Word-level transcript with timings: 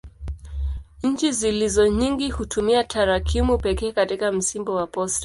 Nchi 1.03 1.31
zilizo 1.31 1.87
nyingi 1.87 2.29
hutumia 2.31 2.83
tarakimu 2.83 3.57
pekee 3.57 3.91
katika 3.91 4.31
msimbo 4.31 4.75
wa 4.75 4.87
posta. 4.87 5.19